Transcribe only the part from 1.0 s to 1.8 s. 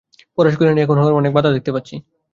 অনেক বাধা দেখতে